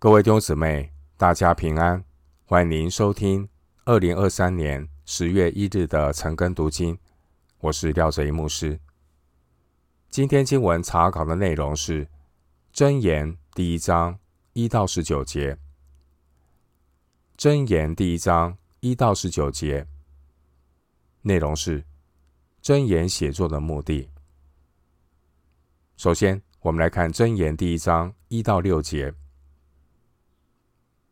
[0.00, 2.04] 各位弟兄姊妹，大家平安！
[2.44, 3.48] 欢迎您收听
[3.84, 6.96] 二零二三年十月一日的晨更读经。
[7.58, 8.78] 我是廖哲一牧师。
[10.08, 12.06] 今天经文查考的内容是
[12.72, 14.16] 《真言》第一章
[14.52, 15.54] 一到十九节，
[17.36, 19.84] 《真言》第一章一到十九节
[21.22, 21.84] 内容是
[22.62, 24.08] 真言写作的目的。
[25.96, 29.12] 首先，我们来看《真言》第一章一到六节。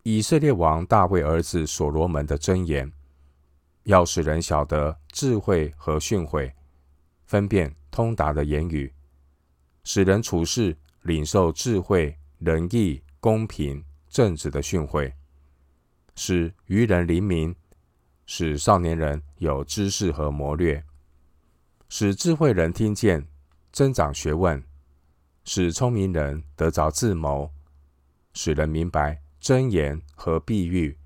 [0.08, 2.92] 以色列王大卫儿子所罗门的箴言，
[3.82, 6.52] 要使人晓得智慧和训诲，
[7.24, 8.94] 分辨通达的言语，
[9.82, 15.12] 使人处事领受智慧、仁义、公平、正直的训诲，
[16.14, 17.52] 使愚人灵明，
[18.26, 20.84] 使少年人有知识和谋略，
[21.88, 23.26] 使智慧人听见，
[23.72, 24.62] 增长学问，
[25.42, 27.50] 使聪明人得着智谋，
[28.34, 29.25] 使人明白。
[29.40, 30.98] 箴言和比喻，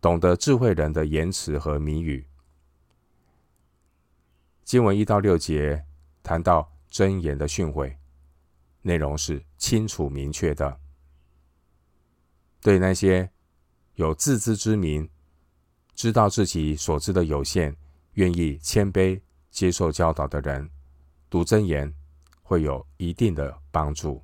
[0.00, 2.26] 懂得智慧人的言辞和谜语。
[4.64, 5.86] 经文一到六节
[6.22, 7.96] 谈到箴言的训诲，
[8.82, 10.78] 内容是清楚明确的。
[12.60, 13.30] 对那些
[13.94, 15.08] 有自知之明、
[15.94, 17.74] 知道自己所知的有限、
[18.14, 19.18] 愿意谦卑
[19.50, 20.68] 接受教导的人，
[21.30, 21.94] 读箴言
[22.42, 24.22] 会有一定的帮助。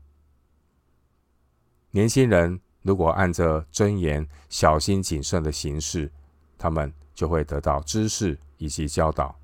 [1.92, 2.60] 年轻人。
[2.86, 6.08] 如果按着箴言小心谨慎的行事，
[6.56, 9.34] 他们就会得到知识以及教导。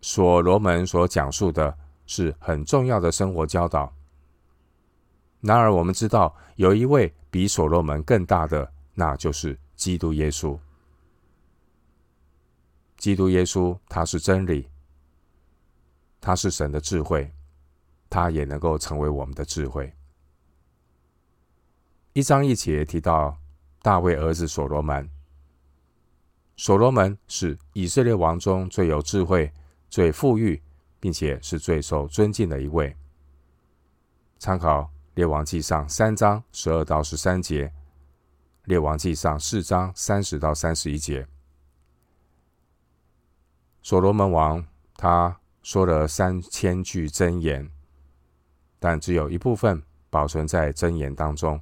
[0.00, 3.92] 所罗门所讲述的是很重要的生活教导。
[5.42, 10.58] 然而，我们知道有一位比所罗门更大的，那就是基督耶稣。
[12.96, 14.66] 基督耶稣，他是真理，
[16.22, 17.30] 他是神的智慧，
[18.08, 19.92] 他也能够成为我们的智慧。
[22.12, 23.38] 一章一节提到
[23.82, 25.08] 大卫儿子所罗门。
[26.56, 29.52] 所罗门是以色列王中最有智慧、
[29.88, 30.60] 最富裕，
[30.98, 32.96] 并且是最受尊敬的一位。
[34.40, 37.72] 参考列王记上三章十二到十三节，
[38.64, 41.28] 列王记上四章三十到三十一节。
[43.82, 47.70] 所罗门王他说了三千句箴言，
[48.80, 49.80] 但只有一部分
[50.10, 51.60] 保存在箴言当中。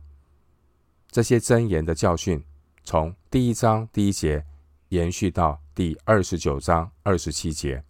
[1.11, 2.45] 这些箴言的教训，
[2.85, 4.45] 从第一章第一节
[4.91, 7.83] 延续到第二十九章二十七节。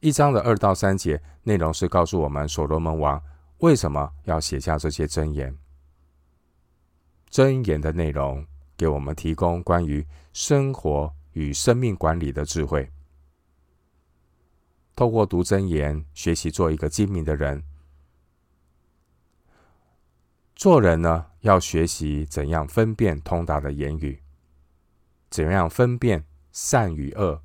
[0.00, 3.22] 一章的二到三节内容是告诉我们所罗门王
[3.58, 5.54] 为什么要写下这些箴言。
[7.30, 8.46] 箴言的内容
[8.78, 12.90] 给我们提供关于生活与生命管理的智慧。
[14.96, 17.62] 透过读箴言，学习做一个精明的人。
[20.60, 24.22] 做人呢，要学习怎样分辨通达的言语，
[25.30, 26.22] 怎样分辨
[26.52, 27.42] 善与恶，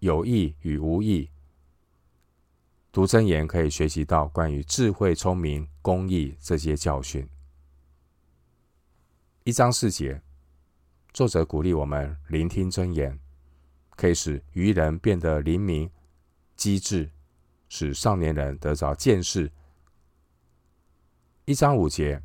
[0.00, 1.30] 有益与无益。
[2.90, 7.28] 读真言可以学习到关于智慧、聪明、公义这些教训。
[9.44, 10.20] 一章四节，
[11.12, 13.20] 作者鼓励我们聆听真言，
[13.90, 15.88] 可以使愚人变得灵敏、
[16.56, 17.08] 机智，
[17.68, 19.52] 使少年人得着见识。
[21.44, 22.20] 一章五节。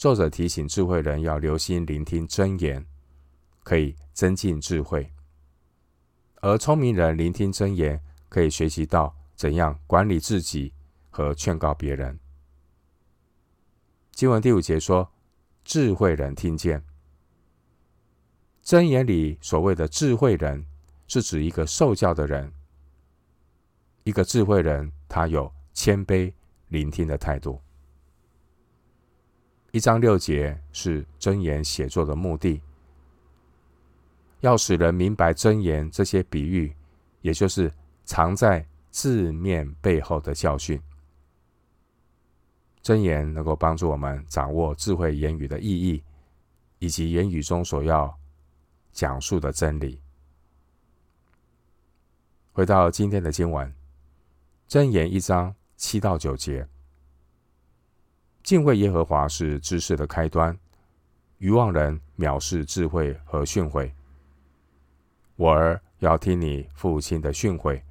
[0.00, 2.86] 作者提醒智慧人要留心聆听真言，
[3.62, 5.04] 可以增进智慧；
[6.36, 8.00] 而聪明人聆听真言，
[8.30, 10.72] 可以学习到怎样管理自己
[11.10, 12.18] 和劝告别人。
[14.12, 15.06] 经文第五节说
[15.64, 16.82] ：“智慧人听见。”
[18.64, 20.64] 真言里所谓的智慧人，
[21.08, 22.50] 是指一个受教的人。
[24.04, 26.32] 一个智慧人，他有谦卑
[26.68, 27.60] 聆听的态度。
[29.72, 32.60] 一章六节是箴言写作的目的，
[34.40, 36.74] 要使人明白箴言这些比喻，
[37.20, 37.72] 也就是
[38.04, 40.80] 藏在字面背后的教训。
[42.82, 46.02] 箴言能够帮助我们掌握智慧言语的意义，
[46.80, 48.12] 以及言语中所要
[48.92, 50.00] 讲述的真理。
[52.52, 53.72] 回到今天的经文，
[54.68, 56.66] 箴言一章七到九节。
[58.42, 60.58] 敬畏耶和华是知识的开端，
[61.38, 63.90] 愚妄人藐视智慧和训诲。
[65.36, 67.82] 我儿要听你父亲的训诲，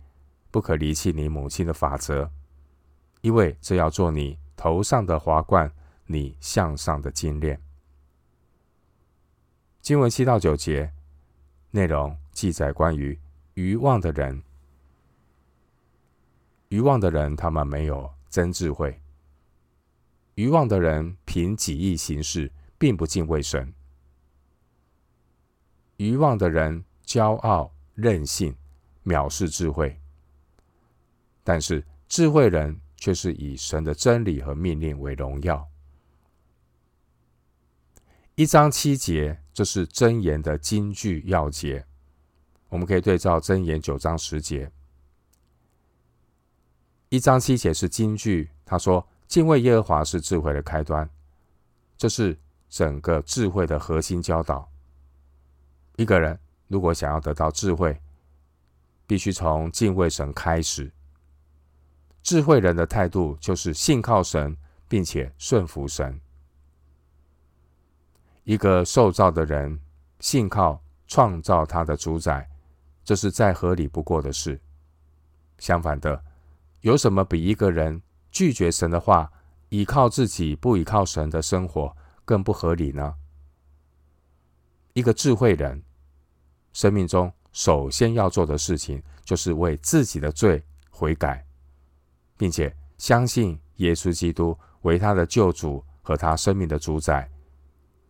[0.51, 2.29] 不可离弃你母亲的法则，
[3.21, 5.71] 因为这要做你头上的华冠，
[6.05, 7.59] 你向上的金链。
[9.81, 10.91] 经文七到九节
[11.71, 13.17] 内容记载关于
[13.53, 14.43] 愚妄的人，
[16.67, 18.99] 愚妄的人他们没有真智慧。
[20.39, 23.73] 愚妄的人凭己意行事，并不敬畏神。
[25.97, 28.55] 愚妄的人骄傲任性，
[29.03, 29.99] 藐视智慧。
[31.43, 35.67] 但是智慧人却是以神的真理和命令为荣耀。
[38.35, 41.85] 一章七节，这是箴言的金句要节。
[42.69, 44.71] 我们可以对照箴言九章十节。
[47.09, 51.09] 一章七节是金句，他说：“敬畏耶和华是智慧的开端。”
[51.97, 52.37] 这是
[52.69, 54.69] 整个智慧的核心教导。
[55.97, 56.37] 一个人
[56.67, 57.99] 如果想要得到智慧，
[59.05, 60.91] 必须从敬畏神开始。
[62.23, 64.55] 智慧人的态度就是信靠神，
[64.87, 66.19] 并且顺服神。
[68.43, 69.79] 一个受造的人
[70.19, 72.49] 信靠创造他的主宰，
[73.03, 74.59] 这是再合理不过的事。
[75.57, 76.23] 相反的，
[76.81, 79.31] 有什么比一个人拒绝神的话，
[79.69, 81.95] 依靠自己不依靠神的生活
[82.25, 83.15] 更不合理呢？
[84.93, 85.83] 一个智慧人，
[86.73, 91.45] 生命中首先要做的事情，就是为自己的罪悔改，
[92.37, 97.29] 并且相信耶稣基督为他的救主和他生命的主宰，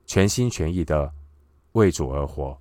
[0.06, 1.14] 全心全意的
[1.74, 2.60] 为主而活。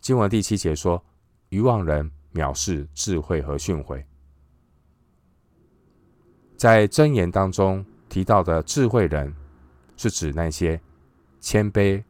[0.00, 1.04] 经文第七节说
[1.50, 4.04] ：“愚妄人。”藐视智慧和训诲，
[6.56, 9.34] 在箴言当中提到的智慧人，
[9.96, 10.80] 是指那些
[11.40, 12.02] 谦卑、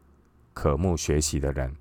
[0.53, 1.75] 渴慕学习的人。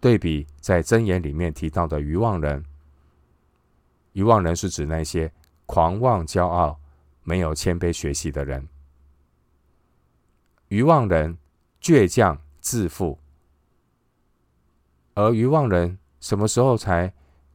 [0.00, 2.64] 对比在箴言里面提到的愚妄人，
[4.12, 5.30] 愚妄人是指那些
[5.66, 6.78] 狂妄、骄傲、
[7.22, 8.66] 没有谦卑学习的人。
[10.68, 11.36] 愚妄人
[11.80, 13.18] 倔强、自负，
[15.14, 15.98] 而愚妄人。
[16.18, 17.12] 什么时候才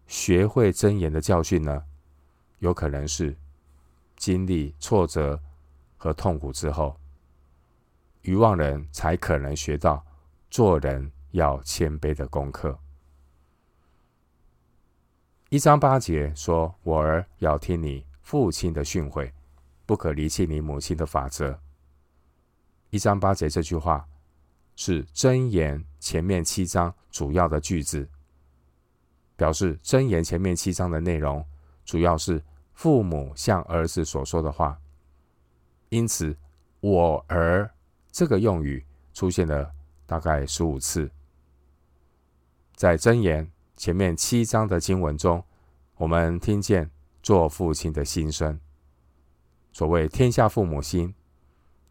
[0.07, 1.84] 学会箴言的教训呢？
[2.60, 3.36] 有可能是
[4.22, 5.42] 经历挫折
[5.98, 6.96] 和痛苦之后，
[8.22, 10.06] 愚妄人才可能学到
[10.52, 12.78] 做人要谦卑的功课。
[15.50, 19.32] 一章八节说：“我儿要听你父亲的训诲，
[19.88, 21.60] 不可离弃你母亲的法则。”
[22.92, 24.08] 一章八节这句话
[24.76, 28.08] 是箴言前面七章主要的句子。
[29.36, 31.44] 表示箴言前面七章的内容，
[31.84, 32.44] 主要是
[32.81, 34.75] 父母向儿子所说的话，
[35.89, 36.36] 因此
[36.81, 37.72] “我儿”
[38.12, 38.83] 这个用语
[39.13, 39.72] 出现了
[40.07, 41.07] 大概十五次。
[42.74, 43.48] 在箴言
[43.78, 45.44] 前面七章的经文中，
[45.98, 46.89] 我们听见
[47.22, 48.60] 做父亲的心声。
[49.72, 51.13] 所谓天下父母心，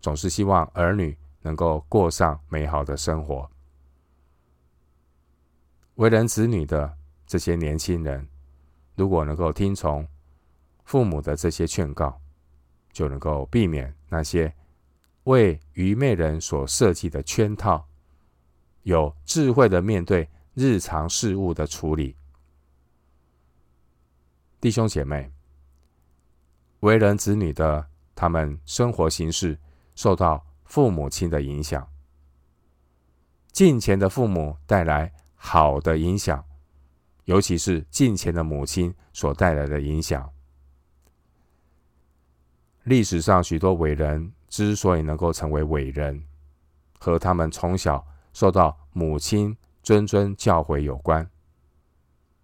[0.00, 3.48] 总是希望儿女能够过上美好的生活。
[5.94, 6.96] 为人子女的。
[7.28, 8.26] 这些年轻人，
[8.96, 10.04] 如果能够听从
[10.84, 12.20] 父母的这些劝告，
[12.92, 14.52] 就能够避免那些
[15.24, 17.86] 为愚昧人所设计的圈套，
[18.82, 22.16] 有智慧的面对日常事务的处理。
[24.60, 25.30] 弟兄姐妹，
[26.80, 29.58] 为人子女的，他们生活形式
[29.94, 31.88] 受到父母亲的影响，
[33.52, 36.44] 近前的父母带来好的影响。
[37.26, 40.28] 尤其是近前的母亲所带来的影响。
[42.84, 46.22] 历史上许多伟人之所以能够成为伟人，
[46.98, 51.28] 和他们从小受到母亲谆谆教诲有关。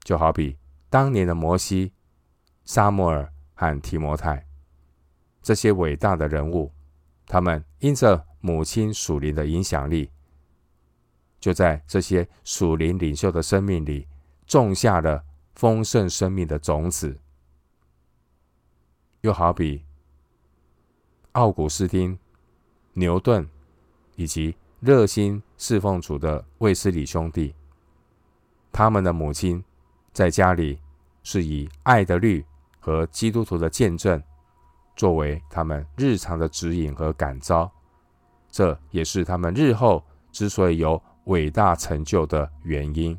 [0.03, 0.57] 就好比
[0.91, 1.93] 当年的摩西、
[2.65, 4.47] 沙摩尔和提摩太
[5.43, 6.73] 这些伟大的人物，
[7.27, 10.11] 他们因着母亲属灵的影响力，
[11.41, 14.07] 就在这些属灵领袖的生命里。
[14.47, 15.25] 种下了
[15.57, 17.19] 丰盛生命的种子，
[19.23, 19.85] 又好比
[21.37, 22.19] 奥古斯丁、
[22.95, 23.47] 牛顿
[24.15, 27.55] 以及热心侍奉主的卫斯理兄弟，
[28.73, 29.63] 他们的母亲
[30.15, 30.81] 在家里
[31.23, 32.43] 是以爱的律
[32.81, 34.23] 和基督徒的见证
[34.97, 37.71] 作为他们日常的指引和感召，
[38.51, 40.03] 这也是他们日后
[40.33, 43.19] 之所以有伟大成就的原因。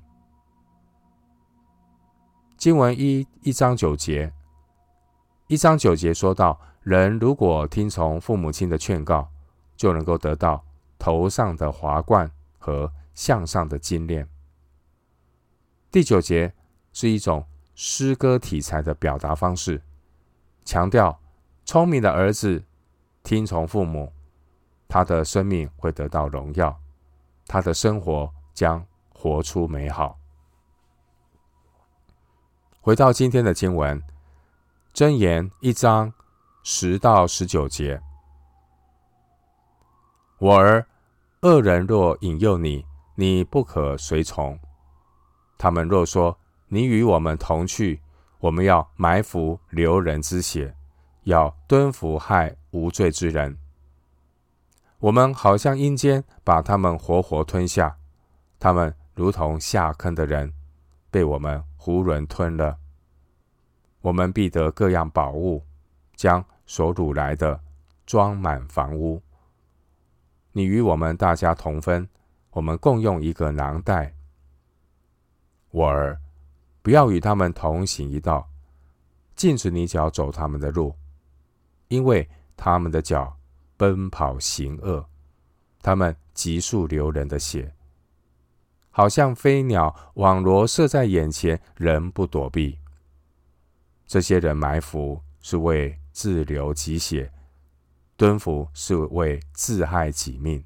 [2.58, 4.34] 经文一一章九节，
[5.46, 9.29] 一章九节说到，人如果听从父母亲的劝告，
[9.75, 10.63] 就能够得到
[10.98, 14.25] 头上的华冠和项上的金链。
[15.91, 16.53] 第九节
[16.94, 19.82] 是一种诗歌题材的表达方式，
[20.63, 21.20] 强调
[21.65, 22.63] 聪明的儿子
[23.22, 24.13] 听从父母，
[24.88, 26.79] 他的生命会得到荣耀，
[27.48, 30.17] 他的生活将活出美好。
[32.79, 34.01] 回到今天的经文，
[34.94, 36.13] 箴言一章
[36.70, 38.02] 十到十九节。
[40.38, 40.86] 我儿，
[41.40, 44.60] 恶人若引诱你，你不可随从。
[45.58, 48.02] 他们若说，你与我们同去，
[48.40, 50.76] 我们要埋伏流人之血，
[51.24, 53.58] 要蹲伏害无罪之人。
[55.00, 57.96] 我们好像阴间，把他们活活吞下，
[58.60, 60.54] 他们如同下坑的人，
[61.10, 62.78] 被我们囫囵吞了。
[64.02, 65.64] 我们必得各样宝物，
[66.14, 67.60] 将所掳来的
[68.06, 69.20] 装满房屋。
[70.52, 72.08] 你与我们大家同分，
[72.52, 74.14] 我们共用一个囊袋。
[75.72, 76.20] 我儿，
[76.84, 78.48] 不要与他们同行一道，
[79.36, 80.94] 禁止你脚走他们的路，
[81.88, 83.34] 因为他们的脚。
[83.80, 85.08] 奔跑行恶，
[85.84, 87.76] 他们急速流人的血，
[88.90, 92.80] 好像飞鸟网罗射在眼前，人不躲避。
[94.08, 97.32] 这些人埋伏是为自流己血，
[98.16, 100.66] 蹲伏是为自害己命。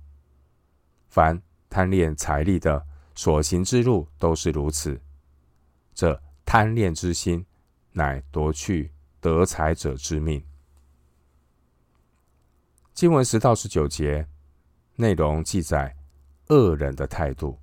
[1.09, 5.01] 凡贪恋财利的，所行之路都是如此。
[5.93, 7.45] 这贪恋之心，
[7.91, 10.41] 乃夺去得财者之命。
[12.93, 14.25] 经文十到十九节
[14.95, 15.93] 内容记载
[16.47, 17.59] 恶人的态度。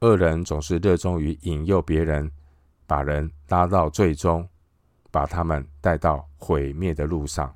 [0.00, 2.32] 恶人总是热衷于引诱别人，
[2.88, 4.48] 把人拉到罪中，
[5.12, 7.54] 把他们带到毁灭的路上。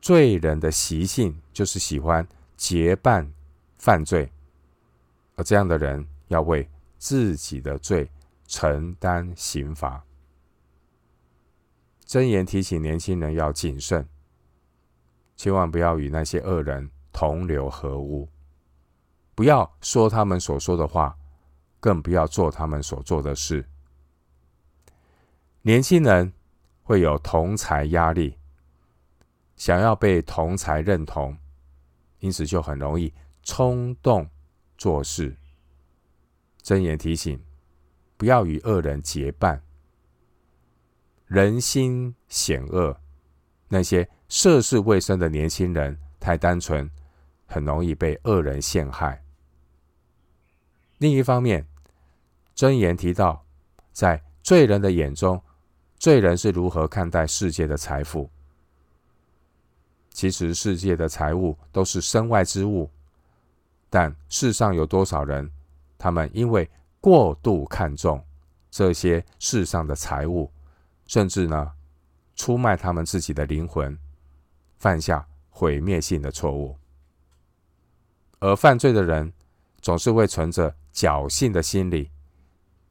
[0.00, 3.30] 罪人的习性就是喜欢结伴
[3.76, 4.32] 犯罪，
[5.34, 8.10] 而这样的人要为自己的罪
[8.46, 10.02] 承担刑罚。
[12.06, 14.08] 箴言提醒年轻人要谨慎。
[15.36, 18.26] 千万不要与那些恶人同流合污，
[19.34, 21.14] 不要说他们所说的话，
[21.78, 23.68] 更不要做他们所做的事。
[25.66, 26.32] 年轻人
[26.84, 28.38] 会有同才压力，
[29.56, 31.36] 想要被同才认同，
[32.20, 34.30] 因此就很容易冲动
[34.78, 35.36] 做事。
[36.62, 37.42] 箴言提醒：
[38.16, 39.60] 不要与恶人结伴，
[41.26, 43.00] 人心险恶，
[43.66, 44.08] 那些。
[44.28, 46.88] 涉世未深的年轻人太单纯，
[47.46, 49.24] 很容易被恶人陷害。
[50.98, 51.66] 另一方面，
[52.54, 53.44] 箴言提到，
[53.92, 55.40] 在罪人的眼中，
[55.98, 58.30] 罪人是如何看待世界的财富。
[60.10, 62.90] 其实，世界的财物都是身外之物，
[63.90, 65.50] 但世上有多少人，
[65.98, 66.68] 他们因为
[67.00, 68.24] 过度看重
[68.70, 70.50] 这些世上的财物，
[71.06, 71.72] 甚至呢，
[72.34, 73.96] 出卖他们自己的灵魂。
[74.78, 76.76] 犯下毁灭性的错误，
[78.40, 79.32] 而犯罪的人
[79.80, 82.10] 总是会存着侥幸的心理，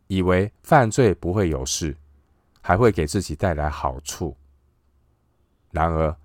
[0.07, 1.95] 以为犯罪不会有事，
[2.65, 4.35] 还会给自己带来好处。
[5.69, 6.17] 然而，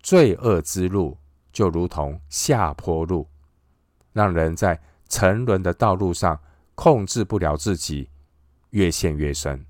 [0.00, 1.16] 罪恶之路
[1.52, 3.28] 就如同下坡路，
[4.12, 6.40] 让人在沉沦的道路上
[6.74, 8.10] 控制不了自己，
[8.70, 9.64] 越陷越深。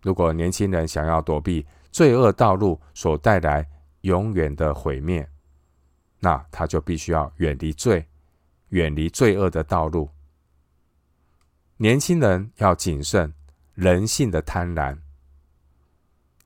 [0.00, 3.68] 如果年轻人想要躲避罪恶道路所带来，
[4.00, 5.28] 永远的毁灭，
[6.20, 8.08] 那他就必须要远离罪，
[8.70, 10.08] 远离罪恶的道路。
[11.76, 13.30] 年轻人要谨慎
[13.74, 14.98] 人性的贪婪，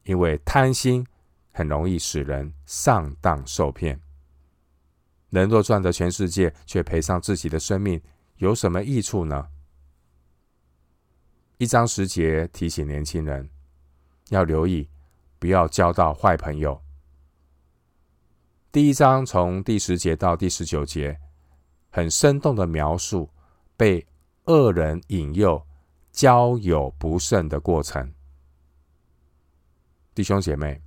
[0.05, 1.07] 因为贪心
[1.53, 4.01] 很容易使人上当受骗。
[5.29, 8.01] 人若赚得全世界，却赔上自己的生命，
[8.37, 9.49] 有什么益处呢？
[11.59, 13.51] 一章十节提醒年轻人
[14.31, 14.89] 要留意，
[15.39, 16.83] 不要交到坏朋友。
[18.73, 21.21] 第一章从第十节到第十九节，
[21.91, 23.29] 很生动的描述
[23.77, 24.07] 被
[24.45, 25.67] 恶人引诱、
[26.19, 28.13] 交友不慎的过程。
[30.17, 30.83] 弟兄姐妹，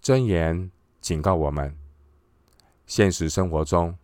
[0.00, 0.70] 箴言
[1.02, 1.76] 警告我们：
[2.86, 3.94] 现实生活中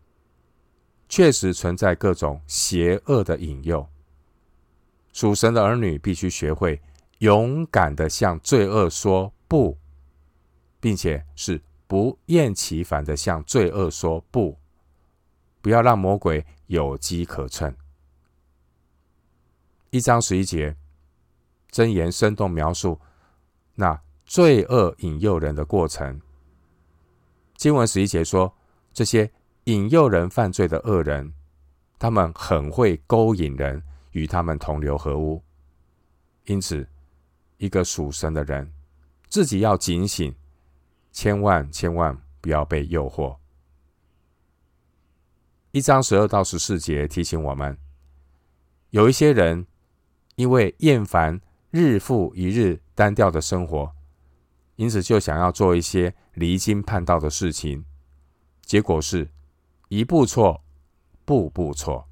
[1.09, 3.89] 确实存在各种邪恶的引诱。
[5.15, 6.79] 属神的儿女必须学会
[7.21, 9.79] 勇敢的向罪恶说不，
[10.79, 11.59] 并且是。
[11.87, 14.57] 不厌其烦的向罪恶说不，
[15.63, 17.75] 不要让魔鬼有机可乘。
[19.91, 20.77] 一章十一节，
[21.73, 23.01] 箴言生动描述
[23.75, 26.21] 那罪恶引诱人的过程。
[27.57, 28.55] 经文十一节说，
[28.93, 29.33] 这些
[29.65, 31.35] 引诱人犯罪的恶人，
[31.99, 33.83] 他们很会勾引人
[34.13, 35.43] 与他们同流合污。
[36.45, 36.89] 因此，
[37.57, 38.73] 一个属神的人
[39.29, 40.35] 自己要警醒。
[41.13, 43.37] 千万千万不要被诱惑。
[45.73, 47.77] 一章十二到十四节提醒我们，
[48.91, 49.67] 有一些人
[50.41, 51.39] 因为厌烦
[51.71, 53.95] 日复一日单调的生活，
[54.77, 57.85] 因此就想要做一些离经叛道的事情，
[58.63, 59.29] 结果是
[59.91, 60.65] 一步错，
[61.27, 62.09] 步步错。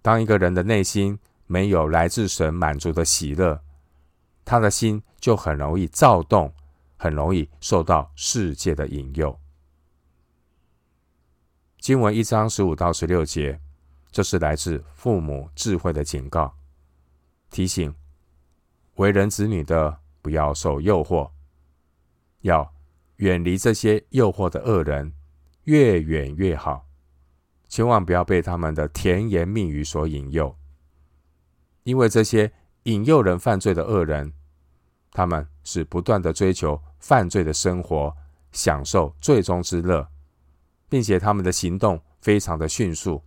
[0.00, 3.60] 当一个人的内心没有来自神满足的喜乐，
[4.42, 6.50] 他的心就很容易躁动，
[6.96, 9.38] 很容易受到世界的引诱。
[11.78, 13.60] 经文一章十五到十六节，
[14.14, 16.54] 这是来自父母智慧的警告，
[17.50, 17.92] 提醒
[18.94, 21.28] 为人子女的不要受诱惑，
[22.42, 22.72] 要
[23.16, 25.12] 远离这些诱惑的恶人，
[25.64, 26.86] 越远越好。
[27.68, 30.56] 千万不要被他们的甜言蜜语所引诱，
[31.82, 32.52] 因为这些
[32.84, 34.32] 引诱人犯罪的恶人，
[35.10, 38.16] 他们是不断的追求犯罪的生活，
[38.52, 40.08] 享受最终之乐。
[40.88, 43.20] 并且他们的行动非常的迅速，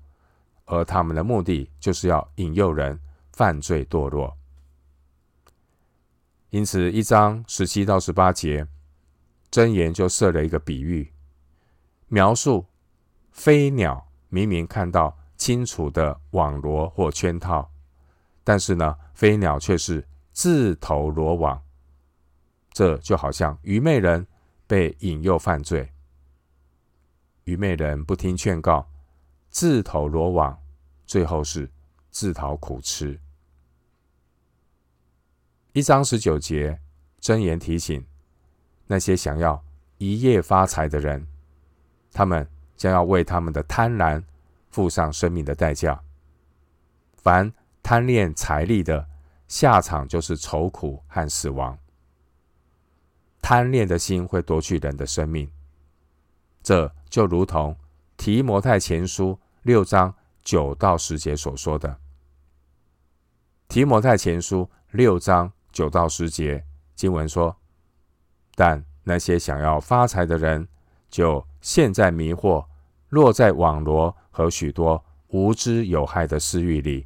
[0.68, 2.98] 而他们的目的就是要引诱人
[3.34, 4.38] 犯罪堕落。
[6.50, 8.66] 因此，一章十七到十八节，
[9.52, 11.12] 箴言就设了一个比喻，
[12.08, 12.66] 描述
[13.32, 17.70] 飞鸟明明看到清楚的网罗或圈套，
[18.44, 21.62] 但是呢，飞鸟却是自投罗网。
[22.72, 24.26] 这就好像愚昧人
[24.66, 25.92] 被引诱犯罪。
[27.46, 28.88] 愚昧人不听劝告，
[29.60, 30.56] 自投罗网，
[31.08, 31.68] 最后是
[32.12, 33.20] 自讨苦吃。
[35.74, 36.80] 一章十九节，
[37.20, 38.06] 真言提醒
[38.86, 39.66] 那些想要
[39.98, 41.28] 一夜发财的人，
[42.14, 44.24] 他们将要为他们的贪婪
[44.70, 46.00] 付上生命的代价。
[47.16, 49.08] 凡贪恋财力的，
[49.48, 51.76] 下场就是愁苦和死亡。
[53.42, 55.52] 贪恋的心会夺去人的生命。
[56.62, 57.76] 这就如同
[58.18, 61.98] 提摩太前书六章九到十节所说的。
[63.68, 66.64] 提摩太前书六章九到十节
[66.96, 67.54] 经文说
[68.56, 70.66] ：“但那些想要发财的人，
[71.10, 72.66] 就陷在迷惑，
[73.10, 77.06] 落在网罗和许多无知有害的私欲里，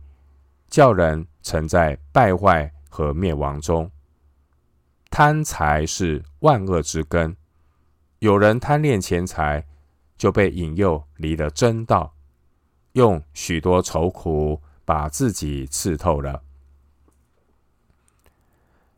[0.67, 3.89] 叫人沉在败坏和灭亡中。
[5.10, 7.36] 贪财是万恶之根。”
[8.21, 9.65] 有人贪恋钱财，
[10.15, 12.13] 就被引诱离了真道，
[12.93, 16.41] 用许多愁苦把自己刺透了。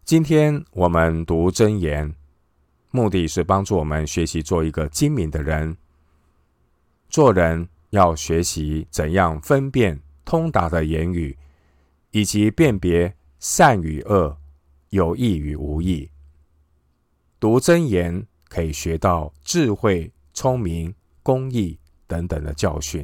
[0.04, 2.14] 今天我们读真言，
[2.92, 5.78] 目的是帮助我们学习做一个精明的人。
[7.10, 11.38] 做人要学习怎样分辨通达的言语，
[12.12, 14.38] 以及辨别善与恶、
[14.90, 16.10] 有益与无益。
[17.40, 18.26] 读真言。
[18.54, 21.76] 可以学到智慧、聪明、公义
[22.06, 23.04] 等等的教训。